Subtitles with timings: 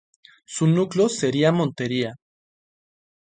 [0.45, 2.15] Su núcleo sería Montería.